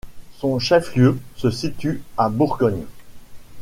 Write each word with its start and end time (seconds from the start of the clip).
Son 0.39 0.57
chef-lieu 0.57 1.19
se 1.35 1.51
situe 1.51 2.01
à 2.17 2.27
Bourgogne. 2.27 2.85